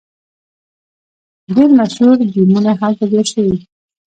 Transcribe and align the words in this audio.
ډیر 1.55 1.69
مشهور 1.79 2.17
ګیمونه 2.33 2.71
هلته 2.81 3.03
جوړ 3.11 3.25
شوي. 3.33 3.57